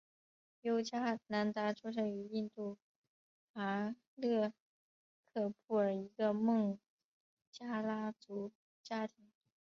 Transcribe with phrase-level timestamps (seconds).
[0.63, 2.75] 尤迦南达出生于印度
[3.53, 4.51] 戈勒
[5.31, 6.79] 克布尔一个孟
[7.51, 8.51] 加拉族
[8.81, 9.31] 家庭。